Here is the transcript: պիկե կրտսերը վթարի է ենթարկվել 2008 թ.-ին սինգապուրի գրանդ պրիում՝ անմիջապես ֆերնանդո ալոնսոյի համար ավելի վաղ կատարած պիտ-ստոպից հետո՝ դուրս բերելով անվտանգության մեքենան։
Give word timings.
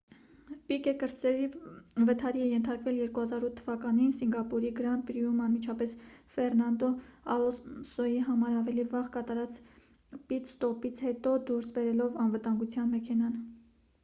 պիկե 0.69 0.91
կրտսերը 1.01 2.05
վթարի 2.05 2.39
է 2.43 2.45
ենթարկվել 2.53 2.95
2008 3.17 3.59
թ.-ին 3.59 4.07
սինգապուրի 4.21 4.71
գրանդ 4.79 5.03
պրիում՝ 5.09 5.43
անմիջապես 5.47 5.93
ֆերնանդո 6.37 6.89
ալոնսոյի 7.35 8.19
համար 8.29 8.55
ավելի 8.61 8.85
վաղ 8.95 9.11
կատարած 9.17 9.59
պիտ-ստոպից 10.33 11.03
հետո՝ 11.09 11.35
դուրս 11.51 11.69
բերելով 11.77 12.17
անվտանգության 12.25 12.91
մեքենան։ 12.97 13.37